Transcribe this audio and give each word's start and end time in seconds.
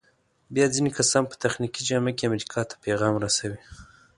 بیا 0.53 0.65
ځینې 0.73 0.91
کسان 0.97 1.23
په 1.27 1.35
تخنیکي 1.43 1.81
جامه 1.87 2.11
کې 2.17 2.23
امریکا 2.29 2.61
ته 2.69 2.75
پیغام 2.85 3.13
رسوي. 3.23 3.59